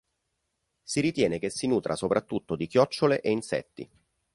[0.81, 3.87] Si ritiene che si nutra soprattutto di chiocciole e insetti.